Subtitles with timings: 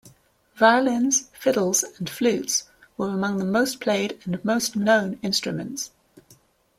[0.55, 2.67] Violins, fiddles, and flutes
[2.97, 5.91] were among the most played and most known instruments.